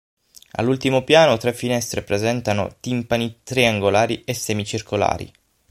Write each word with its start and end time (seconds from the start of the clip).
All'ultimo 0.53 1.03
piano 1.03 1.37
tre 1.37 1.53
finestre 1.53 2.01
presentato 2.01 2.75
timpani 2.79 3.41
triangolari 3.43 4.23
e 4.23 4.33
semicircolari. 4.33 5.31